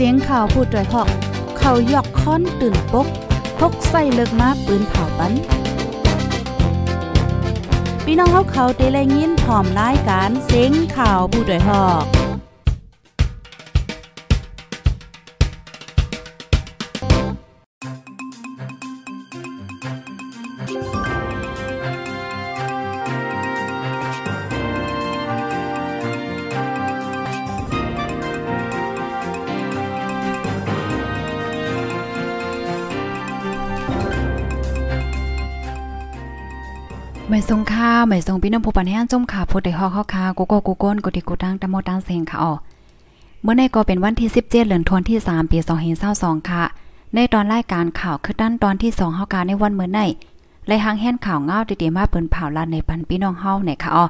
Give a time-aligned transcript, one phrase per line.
[0.00, 1.08] เสียงข่าวพูดด้วยหอก
[1.58, 3.06] เขายอกค้อนตื่นปก
[3.58, 5.32] พกใส่เลิกมาปืนเผาปัน
[8.04, 12.04] พี่น้องเขาเขาเตะแลยินพร้อมรายการเสียงข่าวผู้ด้วยหอก
[37.30, 42.52] ไม่ทรงค่าไม่ทรงพี่น้องผู้ปันแห้งจมขาผู้ใดฮอกเฮาคากูโกกูก้นกูติกูตั้งตะโมตั้งเซงค่ะอ๋อ
[43.42, 45.58] เมื่อในก็เป็นวันที่17เดือนธันวาคมที่ 3 ปี
[46.04, 46.62] 2522ค่ะ
[47.14, 50.00] ในตอนรายการข่าวคือด้านตอนที่2เฮาคาในวันเมื่อใน
[50.66, 54.04] แลหางแห่นข่าวเงาดีๆมาเปิ้นเผาลานในปันพี่น้องเฮาในค่ะอ๋อ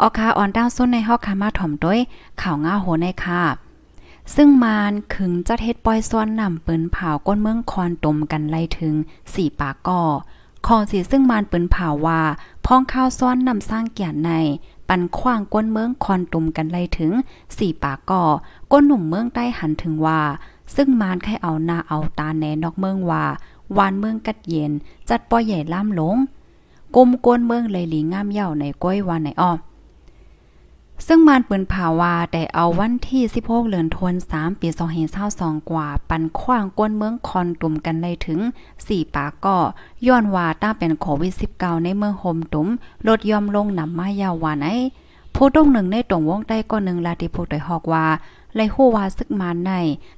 [0.00, 1.98] ออคาออนดาวซุนในเฮาคามาถ่อมด้วย
[2.42, 3.42] ข่าวเงาโหในค่ะ
[4.34, 8.94] ซึ่งมานขึงจัดเฮ็ดปอยซ้อนนำปืนเผาก้นเมืองคอนตมกันไล่ถึง
[9.26, 10.02] 4 ปากก่อ
[10.66, 12.20] ของสีซึ่งมานปืนผ่าว่า
[12.66, 14.32] พ้องข้าวซ้อนนำสร้างเกียรใน
[14.88, 17.12] ปันขว้างก้นเมืองคอนตุ่มกันเลยถึง
[17.58, 18.24] สี่ปากก่อ
[18.72, 20.20] ก้นหนุ่มเมืองใต้หันถึงว่า
[20.74, 23.24] ซึ่งมานใครเอาหน้าเอาตาแหนนอกเมืองว่า
[23.76, 24.72] วานเมืองกัดเย็น
[25.08, 26.16] จัดปอใหญ่ล่ามหลง
[26.96, 29.52] กลมก้นเมืองเลยหลีงามเย่าในก้อยวานในอ้อ
[31.06, 34.68] ซึ่งมานปืนผาวาแต่เอาวันที่ 16เดือนธันวาคมปี
[35.18, 38.40] 2522กว่า ปันขว้างก้นเมืองคอนตุ่มกันเลยถึง
[38.78, 39.56] 4 ปากก็
[40.06, 42.68] ย้อนว่าตั้งเป็นโควิด 19 ในเมืองโฮมตุ่ม
[43.06, 44.68] ลดยอมลงนำมายาววานไอ
[45.34, 48.06] ผู้ตรงหนึ่งในตรงวงใต้ก็หนึ่งลาติผู้ตดฮอกว่า
[48.54, 49.70] เลฮู้ว่าซึกมานใน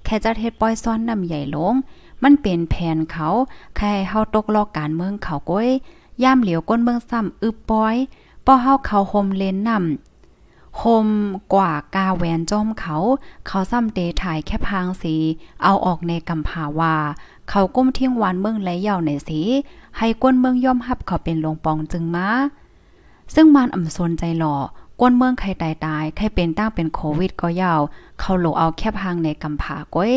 [0.04, 1.74] แค่จะเฮ็ดป้อยซ้อนนำใหญ่ลง
[2.22, 3.28] มันเป็นแผนเขา
[3.76, 5.68] แค่เฮาตกลอกการเมืองเขาก้อย
[6.22, 7.96] ย่ามเหลียวก้นเมืองซ้ำอึบปอย
[8.46, 10.09] ป้อเฮาเขาโฮมเลนนำ
[10.78, 11.06] คม
[11.54, 12.96] กว่ากาแหวนจอมเขา
[13.46, 15.14] เขาซ้ำเตถ่ายแค่พางสี
[15.62, 16.96] เอาออกในกำผาว่า
[17.50, 19.40] เขาก้มเที่ยงวานเมืองและเย่าในสี
[19.98, 22.28] ให้ก้นเมืองย่อมหับเขาเป็นหลวงปองจึงมา
[23.34, 24.56] ซึ่งมานอ่ำสนใจหล่อ
[25.00, 27.80] ก้นเมืองใครตายตายใครเป็นตั้งเป็นโควิดก็ยาว
[28.20, 30.12] เขาโลเอาแค่พางในกำผาก้อย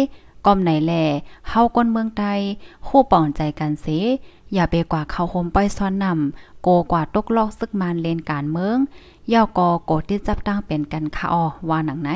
[0.45, 0.93] ก้อมไหนแล
[1.49, 2.25] เฮาก้นเมืองใด
[2.87, 3.85] คู่ป่องใจกันเส
[4.53, 8.77] อย่าไปกว่าเขาโฮมป้อยซ้อนนำโกกว่าตกลอกซึกมานเลนการเมือง
[9.31, 12.11] ย่อกอโกดที่จับตั้งเป็นกันค่ะออว่าหนังไหน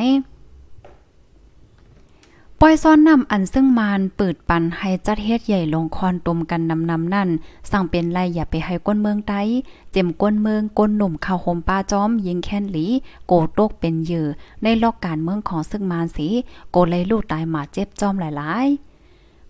[2.61, 7.29] ปอยซ้อนนำอันซึ่งมานเปิดปันให้จัดเฮ็ดใหญ่ลงคอนตุมกันนำนำนั่น
[7.71, 9.35] สั่งเป็นไรอย่าไปให้ก้นเมืองใด
[9.91, 12.85] เจ็มก้นเมืองก้นหนุ่มข้าวโฮมป้าจอม ยิงแค้นหลี
[13.27, 14.27] โกโตกเป็นเหยื่อ
[14.63, 16.27] ในลอกการเมืองของซึ่งมานสี
[16.71, 18.86] โกเลยลูกตายมาเจ็บจอมหลายๆ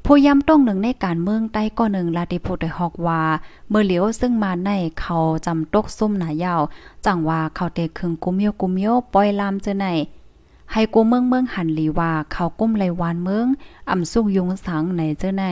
[0.09, 3.21] ผู้ย้ำต้องหนึ่งในการเมืองใต้ก็หนึ่งลาติพูดได้ฮอกว่า
[3.69, 4.69] เมื่อเหลียวซึ่งมาใน
[4.99, 6.61] เขาจำตกซุ่มหนายาว
[7.05, 9.85] จังว่าเขาเตะคึงกุมโยกุมโยปล่อยลามเจอไหน
[10.71, 13.47] ให้กูเมืองเมืองหันหลีว่าเขากุ้มไหลวานเมือง
[13.89, 15.43] อ่ำสุกยุงสังในเจอไหน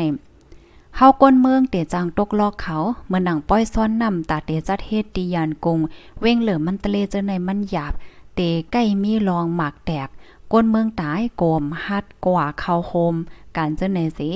[0.96, 2.78] เฮาก้นเมืองเตจังตกลอกเขา
[3.08, 5.80] เมื่อหนังป้อยซ้อนนำตาเตจัดเฮ็ดตียานกง
[6.22, 7.94] เว้งเหลือมันตะเลเจอในมันหยาบ
[8.36, 8.40] เต
[8.72, 10.10] ใกล้มีรองหมากแตก
[10.52, 13.16] ก้นเมืองตายโกมฮัดกว่าเขาโฮม
[13.58, 14.32] การเจ้าไหนสิ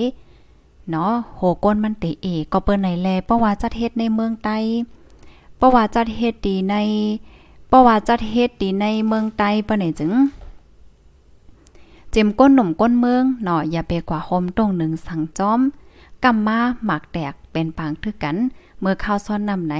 [0.89, 4.57] เนาะโหก้นมันติเอก็เปิ้นไหนแลเพราะว่าจัดเฮ็ดในเมืองใต้
[5.57, 6.75] เพราะว่าจัดเฮ็ดดีใน
[7.67, 10.13] เพราะว่าจัดเฮ็ดดีในเมืองใต้ปะไหนจึง
[12.11, 15.59] เจ็มก้นหนุ่มก้นเมืองเนาะอย่าไปกว่าโฮมตรงหนึ่งสังจอม
[16.23, 18.37] กำมาหมากแตกเป็นปางทึกกัน
[18.79, 19.75] เมื่อข้าวซ้อนนำไหน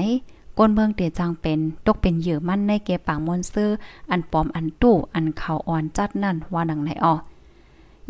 [0.62, 3.70] ก้นเมืองเตจังเป็น ตกเป็นเหยื่อมั่นในเกปางมนซื้อ
[4.10, 7.14] อันปอมอันตู้ อันเขาอ่อนจัดนั่นว่าหนังไหนออ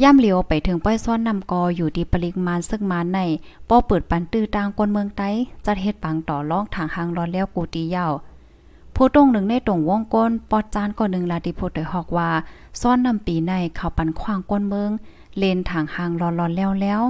[0.03, 3.19] ย่ำเหลียวไปถึงป้อยซ้อนนำกออยู่ดีปริมาณซึ่งมาใน
[3.69, 5.31] ป้อเปิดปันตื้อตางกนเมืองไต้
[5.67, 8.13] จัดเฮ็ดปังต่อรองทางหางร้อนแล้วกูตียาว
[8.95, 12.31] ผู้ตรงหนึ่งในตรงวงก้นปอดจานก็หนึ่งลาติโพดฮอกว่า
[12.81, 14.91] ซ้อนนำปีในเขาปันขวางก้นเมือง
[15.39, 17.03] เลนทางหางร้อนร้อนแล้วแล้ว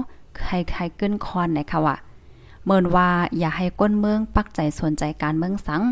[0.42, 1.96] ใครๆกึ้นคอนไหนค่ะว่า
[2.72, 5.82] เมินว่าอย่าให้ก้นเมืองปักใจสนใจการเมืองสัง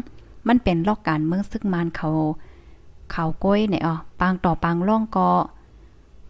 [0.48, 2.10] มันเป็นลอกการเมืองซึ่งมานเขา
[3.12, 5.30] เขาก้อยเนี่ยอ๋อปางต่อปางล่องก็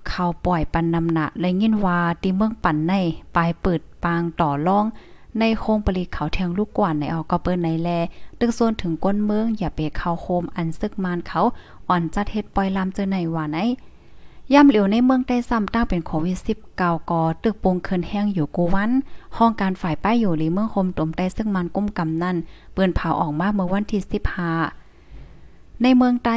[0.09, 2.95] เขาปล่อยปันนำหนะและยินว่าตีเมืองปั่นใน
[3.37, 4.85] ปลายเปิดปางต่อล่อง
[5.39, 7.89] ในโคงปริเขาแทงลูกกว่านในเอก็เปิ้นในแล
[8.39, 11.41] ตึกโซนถึงก้นเมืองอย่าไปเข้าโคมอันซึกมานเขา
[11.89, 13.59] อ่อนจัดเฮ็ดปล่อยลามเจอในว่าไหน
[14.55, 16.39] ย่ำเหลียวในเมืองได้ซ้ำตั้งเป็นโควิด
[16.75, 18.91] 19กอตึกปงเคินแห้งอยู่กูวัน
[19.37, 22.37] ห้องการฝ่ายป้ายอยู่หรือเมืองโฮมตมใต้ซึ่งมันกุ้มกำนั่น
[22.73, 24.01] เปิ้นเผาออกมาเมื่อวันที่
[24.87, 26.37] 15ในเมืองใต้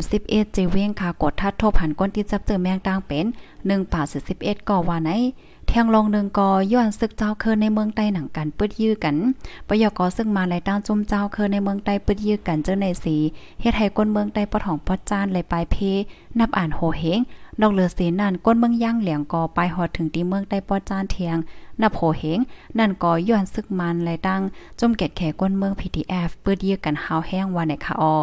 [0.00, 3.26] 31เจเวงค่ะกดทัดทบหันก้นที่จับเจอแมงต่างเป็น
[3.58, 4.02] 1ป่า
[4.36, 5.10] 11ก่อว่าไหน
[5.68, 9.16] แทงลองหนึ่งกอย้อนซึกเจ้าเคอในเมืองใต้หนังกันปึดยื้อกัน
[9.68, 13.16] ปยกอซึ่งมาไหลตั้งจุ่มเจ้าเคอในเมืองใต้ปึดยื้อกันเจ้าในสี
[13.60, 15.76] เฮ็ดให้ก้นเมืองใต้ปะถองปอจานไหลปลายเพ
[16.38, 17.20] นับอ่านโหเฮง
[17.60, 21.36] นอกเลือเสนั่นก้นเมืองย่างเหลียงก็ไปหอดถึงตีเมืองได้ป้อจานเทียง
[21.80, 22.40] นับโหเหง
[22.78, 24.40] นั่นก็ย้อนซึกมันไหลดัง
[24.80, 28.16] จมเก็ดแขก้นเมือง PTF เปื้อเยี่ยกันหาวแห้งว่าในค่ะออ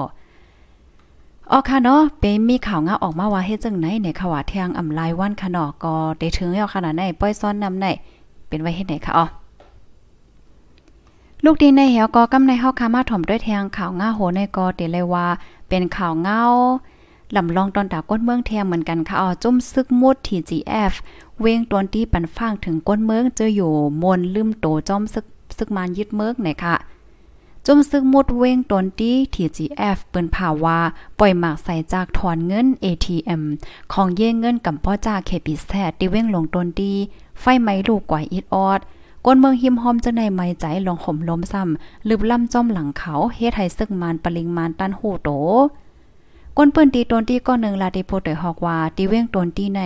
[1.52, 7.86] ออค่ะเนาะเป็นมีข่าวงาออกมาว่าเฮ็ดจังไหนในข่าเทียงอำลายวันค่ะเนาะก็ได้ถึงแล้วขนาดไหนป้อยซ้อนนำไหน
[8.48, 9.26] เป็นไว้เฮ็ดไหนคะอ๋อ
[11.44, 15.28] ลูกดีในเหวก็กำในเฮาคามาถ่อมด้วยแทงข่าวง่าโหในกอเตเลยว่า
[15.70, 16.42] เป็นข่าวเงา
[17.36, 20.94] ลำลองตอนตาก้นเมืองแทงเหมือนกันค่ะอ๋อจุ่มซึกมุดที GF
[21.42, 23.72] เวงตอนที่ปันฟางถึงก้นเมืองเจออยู่
[24.02, 25.26] มนลืมโตจอมซึก
[25.58, 26.76] ซึกมานยึดเมืองไหนค่ะ
[27.66, 30.80] จุ่มซึกมุดเวงตนที่ที GF เปิ้นผ่าว่า
[31.20, 33.42] ปล่อยหมากใส่จากถอนเงิน ATM
[33.94, 36.94] ของเย่เงินกับพ่อจ่าเคปิสแทที่เว้งลงตนดี
[37.40, 38.80] ไฟไหม้ลูกกว่าอีดออด
[39.26, 45.30] ก้นเมืองหิมหอมจะในไม้ใจลองห่มล้มซ้ำลืบล่ำจ้อมหลังเขาเฮ็ดให้ซึกมานปริงมานตันโหโต
[46.62, 49.82] ก้นเปิ้นตีตนที่ก็หนึ่งลาติโพเตฮอกว่าตีเว้งตนที่ใน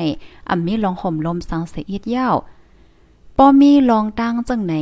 [0.50, 2.36] อ่ำมีลองห่มลมสังเสียอีดยาว
[3.38, 4.74] ป้อมีลองตั้งจังไหน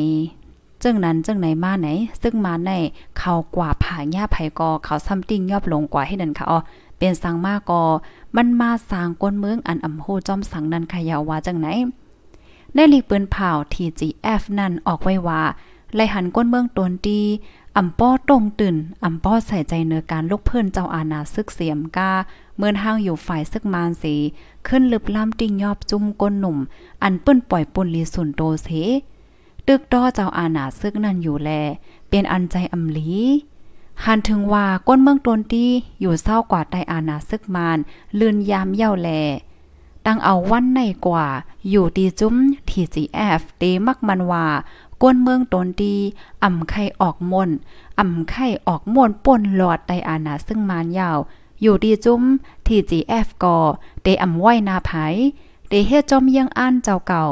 [0.84, 1.88] จึงนั้นจึงไหนมาไหน
[2.22, 2.72] ซึ่งมาใน
[3.18, 6.60] เขากว่าผาหญ้าไผกอเขาซ้ำติ้งยอบลงกว่าให้นั่นค่ะอ๋อ
[6.98, 7.82] เป็นสังมากอ
[8.36, 11.68] มันมาสร้างก้นเมืองอันอำโหจอมสังนั้นขยาวว่าจังไหน
[12.74, 15.42] ในลีปืนเผา TGF นั่นออกไว้ว่า
[15.96, 17.22] ไลหันก้นเมืองตนดี
[17.78, 22.12] อ่ำป้อตรงตื่นอ่ำป้อใส่ใจเนื้อการลูกเพิ่อนเจ้าอาณาซึกเสียมกา
[22.58, 24.16] เมื่อห้างอยู่ฝ่ายซึกมานสี
[24.68, 26.58] ขึ้นลึบล้ำติ่งยอบจุ่มก้นหนุ่ม
[27.04, 28.68] อันเปิ้นปล่อยปุ่นลีสุนโตเส
[29.68, 31.50] ตึกดอเจ้าอาณาซึกนั่นอยู่แล
[32.10, 33.10] เป็นอันใจอำลี
[34.06, 35.66] หันถึงว่าก้นเมืองตนตี
[36.02, 37.78] อยู่เศร้ากว่าใต้อาณาซึกมาน
[38.20, 39.10] ลืนยามเย่าแล
[40.06, 41.28] ตั้งเอาวันในกว่า
[41.70, 42.36] อยู่ดีจุ้ม
[42.70, 44.46] ทีจีแอฟเตมักมันว่า
[45.01, 45.95] ก้นเมืองตนดี
[46.44, 47.50] อ่ำไข่ออกมน
[48.00, 51.18] อ่ำไข่ออกมนป่นหลอดไตอาณาซึ่งมานยาว
[51.62, 52.21] อยู่ดีจุ้ม
[52.65, 53.57] ทีจีแอฟก่อ
[54.01, 54.92] เตอ่ำไว้นาไผ
[55.68, 57.24] เตเฮ็ดจอมยังอันเจ้าเก่า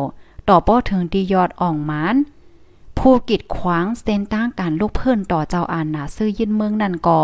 [0.48, 2.16] ต่อป้อถึงดียอดอ่องมาน
[2.98, 7.20] ผู้กิดขวางเส้นตั้งการลูกเพิ่นต่อเจ้าอาณาซื้อยินเมืองนั่นก่อ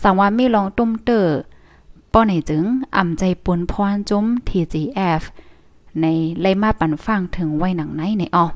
[0.00, 1.26] สังว่ามีลองตุ้มเตอ
[2.12, 2.64] ป้อไหนจึง
[2.96, 5.22] อ่ำใจปุนพรจุ้ม TGF
[6.00, 6.06] ใน
[6.40, 8.46] ไล่มาปันฟังถึงไว้หนังไหนในออ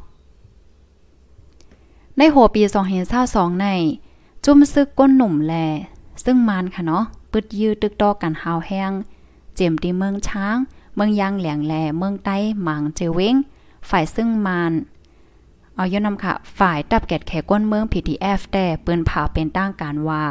[2.19, 2.62] ในหัวปี
[3.12, 3.69] 2022ใน
[4.44, 5.55] จุ้มซึกก้นหนุ่มแล
[6.25, 8.93] ซึ่งมานค่ะเนาะปึดยื้อตึกตอกันหาวแห้ง
[9.55, 10.56] เจียมตีเมืองช้าง
[10.94, 13.35] เมืองยางแหลงแล เมืองใต้หมางเจเว้ง
[13.88, 14.73] ฝ่ายซึ่งมาน
[15.75, 20.23] เอาย้อนนำค่ะ ฝ่ายตับแกดแขก้นเมือง PTF แต่ปืนผ่าเป็นตั้งการว่า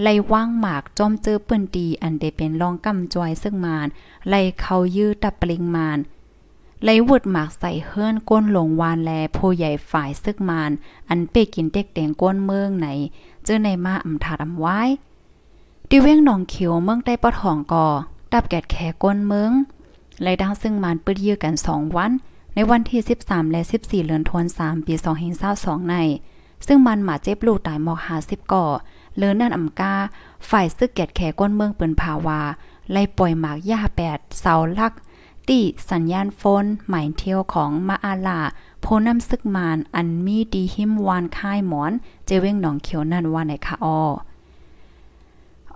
[0.00, 3.86] ไล่ว่างหมากจอมเจอปืนดีอันเดเป็นรองกำจอยซึ่งมาน
[4.28, 5.98] ไล่เขายื้อตับปลิงมาน
[6.84, 10.70] ไล่วุดหมากใส่เฮือนก้นหลงวานแลผู้ใหญ่ฝ่ายซึกมาน
[11.08, 12.88] อันเปกินเด็กแดงก้นเมืองไหน
[13.44, 14.80] เจอในมาอำถาดอำไว้
[15.88, 17.86] ดิเว้งหนองเขียวเมืองใต้ปะทองก่อ
[18.32, 19.52] ตับแกดแขก้นเมือง
[20.22, 22.12] ไล่ดังซึ่งมานปืดยื้อกัน 2 วัน
[22.54, 24.94] ในวันที่ 13 และ 14เดือนธันวาคมปี
[25.42, 25.96] 2022ใน
[26.66, 28.66] ซึ่งมันหมาเจ็บลูกตายหมอก50ก่อ
[29.16, 29.94] เลือนั่นอำกา
[30.48, 32.40] ฝ่ายซึกแกดแขก้นเมืองเปิ้นภาวา
[32.90, 34.92] ไล่ปล่อยหมากย่าแปดเสาลัก
[35.50, 35.60] ตี
[35.90, 38.40] สัญญาณโฟนหมายเที่ยวของมาอาลา
[38.80, 41.92] โพน้ำซึกมานอันมีดีหิมวานค่ายหมอน
[42.26, 44.00] เจเว้งหนองเขียวนั่นว่าในคะออ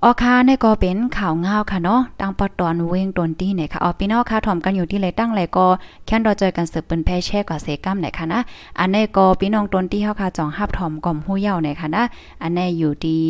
[0.05, 5.67] ออคาในก็เป็นข่าวง่าวค่ะเนาะตั้งปอตอนเวงตนตี้เนี่ยค่ะออพี่น้องค่ะถ่อมกันอยู่ที่ไรตั้งไรก็
[6.07, 8.41] แค่นรอเจอกันสืบเป็นแพ่แช่กว่าเซกัมไหนค่ะนะ
[8.79, 12.05] อันในก็พี่น้องตนตี้เฮาค่ะจ่องฮับถ่อมก่อมหู้เย่าไหนค่ะนะ
[12.43, 13.21] อันนี้อยู่ดี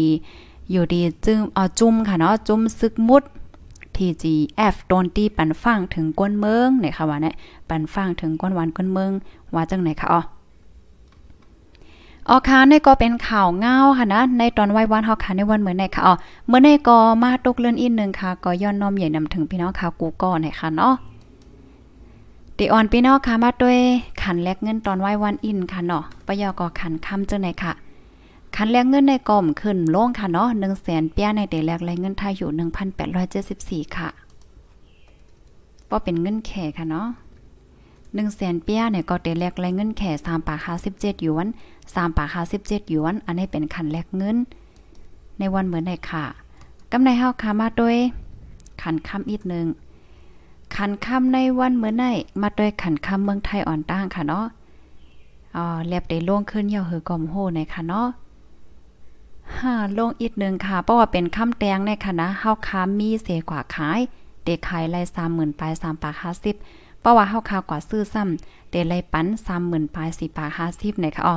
[0.70, 3.22] อยู่ดีจึ้มเอาจุ่มค่ะเนาะจุ่มซึกมุด
[3.96, 7.34] TGF โดนตีปันฟังถึงก้นเมืองเนี่ยค่ะว่าเนี่ย
[7.68, 9.12] ปันฟังถึงก้นวันก้นเมือง
[9.54, 10.22] ว่าจังไหนค่ะอ๋อ
[12.28, 16.14] ออค่ะในก็เป็นข่าวเงาค่ะนะ ในตอนไว้วันเฮาค่ะในวันเหมือนในค่ะอ๋อ
[16.48, 20.94] เมื่อในก็มาตกเลื่อนอีกนึงค่ะ ก็ย้อนน้อมใหญ่นำถึงพี่น้องค่ะกูก็ในค่ะเนาะ
[22.58, 23.78] ติออนพี่น้องค่ะมาด้วย
[24.22, 27.72] ขันแลกเงินตอนไว้วันอินค่ะเนาะปยอก็ขันคำจังไหนค่ะ
[28.56, 32.50] คันแลกเงินในกล่อมขึ้นลงค่ะเนาะ1แสนเปียในเดแลกแลเงินไทยอยู่
[33.24, 34.08] 1,874 ค่ะ
[35.90, 37.08] ก็เป็นเงินแข่ค่ะเนาะ
[37.72, 41.46] 1แสนเปียเนี่ยก็เดแลกแลเงินแข่3ปาก57หยวน
[41.82, 44.36] 3ปาก57หยวน อันนี้เป็นคันแลกเงิน
[45.38, 46.24] ในวันเหมือนในค่ะ
[46.92, 47.96] กำไรเฮาค่ะมาด้วย
[48.82, 49.66] ขันค่ำอีกนึง
[50.76, 52.06] ขันค่ำในวันเหมือนใน
[52.42, 54.46] มาด้วยขันค่ำเมืองไทยอ่อนตั้งค่ะเนาะ
[55.56, 58.08] อ๋อแลบได้ล่วงขึ้นเหี่ยวหือกอมโหในค่ะเนาะ
[59.58, 64.00] ฮ่าลงอีกนึงค่ะ เพราะว่าเป็นคำแตงในคณะเฮาค้ามีเสกว่าขาย
[64.44, 66.14] เด็กขายไล่30,000ปลาย3ปาก
[66.56, 69.26] 50เพราะว่าเฮาค้ากว่าซื้อซ้ำเดไล่ปัน
[69.60, 71.36] 30,000ปลาย4ปาก50ในค่ะอ๋อ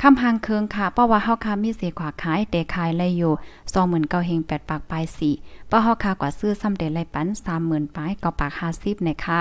[0.00, 3.32] คำหางเคืองค่ะ เพราะว่าเฮาค่ะมีเสียขวาขายแต่ขายไลอยู่
[3.74, 5.04] 29,000เฮง8ปดปากปลาย
[5.36, 7.26] 4เพราะเฮาค่ะกว่าซื้อซ้ำเดไลปัน
[7.60, 9.40] 30,000ปลายก็ปาก50ในค่ะ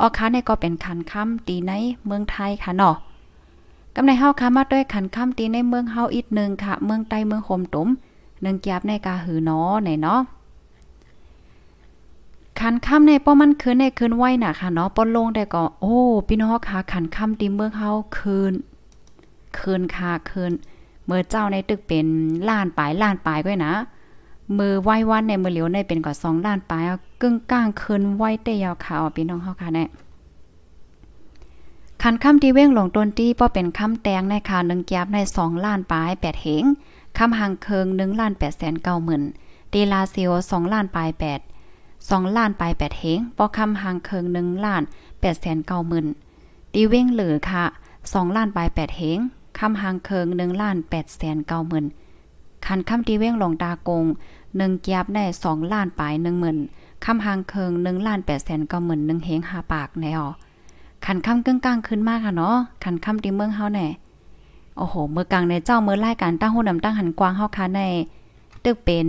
[0.00, 1.72] ออค้าในก็เป็นคันค่ำตีใน
[2.04, 2.96] เมืองไทยค่ะเนาะ
[4.00, 7.88] กำในเฮาค่ะมาด้วยขันค่ำตีในเมืองเฮาอีกนึงค่ะ เมืองใต้เมืองโฮมตุม
[8.44, 10.20] นึงแกบในกาหือเนาะไหนเนาะ
[12.60, 15.96] ขันค่ำในป้อมันคืนในคืนไว้น่ะค่ะเนาะป้นลงได้ก็โอ้
[16.28, 18.52] พี่น้องค่ะขันค่ำตีเมืองเฮาคืน
[19.58, 20.52] คืนค่ะคืน
[21.06, 22.06] เมื่อเจ้าในตึกเป็น
[22.48, 23.72] ล้านปลายล้านปลายก้ยนะ
[24.58, 26.82] มือไหววันในมือเหลียวในเป็นก็2ล้านปลาย
[27.22, 29.84] กึ่งกลางคืนไหวเตยาวขาวพี่น้องเฮาค่ะแน่
[32.10, 36.64] คันค่ำที่เว้งหลงต้นตี้ป้อเป็นค่ำแตงในค่ะ1แกบใน2ล้านปลาย8เหง
[37.18, 39.22] ค่ำหางเคิง1ล้าน8แสน9หมื่น
[39.72, 46.06] ตีลาเซียว2ล้านปลาย8 2ล้านปลาย8เหงป้อค่ำหางเคิง1ล้าน8แสน9หมื่น
[46.74, 47.64] ตีเว้งเหลือค่ะ
[48.00, 49.18] 2ล้านปลาย8เหง
[49.58, 51.86] คำหางเคิง1ล้าน8แสน9หมื่น
[52.66, 54.04] คันคำตีเว้งหลงตากง
[54.48, 56.58] 1เกียบได้2ล้านปลาย1หมื่น
[57.04, 60.22] คำหางเคิง1ล้าน8แสน9หมื่น1เฮง5ปากแนว
[61.10, 63.88] ขันคำกึ่งกลางขึ้นมากค่ะเนาะขันคำตีเมืองเฮาแน่
[64.76, 67.80] โอ้โหเมื่อกลางในเจ้าเมื่อไล่การตั้งหูนำตั้งหันกวางเฮาค่ะใน
[68.64, 69.08] ตึกเป็น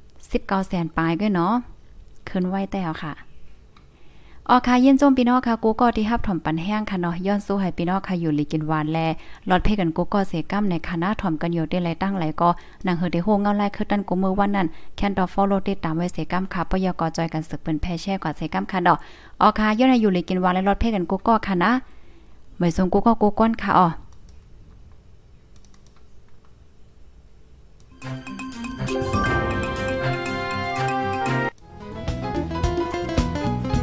[0.00, 1.54] 19แสนปลายก็เนาะ
[2.28, 3.12] ขึ้นไว้แต่ค่ะ
[4.50, 8.98] ออค่ะยินจมพี่น้องค่ะกูก็ที่ฮับถ่อมปันแห้งค่ะเนาะย้อนสู้ให้พี่น้องค่ะอยู่ลีกินหวานแล
[9.48, 12.48] ลอดเพกันกูก็เสกัมในคณะถ่อมกันอยู่ได้ไรตั้งไหลก็
[12.86, 18.98] นางเฮอได้โฮงเงาไล่คือตันกูมือวันนั้นแคนดอฟอลโลติดตามไว้เสกัมค่ะปยกจอยกันสึกเป็นแพ่แช่กว่าเสกัมค่ะดอก
[19.40, 21.70] ออค่ะย้อนให้อยู่ลีกินหวานและลอดเพกันกูก็ค่ะนะ
[22.56, 23.86] เหมือนทรงกูก็กูก้นค่ะอ๋อ